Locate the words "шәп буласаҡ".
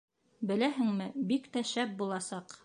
1.75-2.59